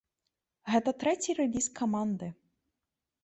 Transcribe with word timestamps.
Гэта 0.75 0.93
трэці 1.03 1.35
рэліз 1.39 1.67
каманды. 1.79 2.31